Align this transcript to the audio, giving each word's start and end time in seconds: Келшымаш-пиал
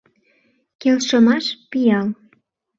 Келшымаш-пиал 0.81 2.01